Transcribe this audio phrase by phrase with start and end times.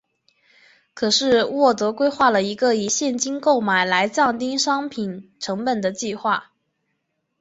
[0.99, 6.53] 于是沃德规划了一个以现金购买来降低商品成本的计划。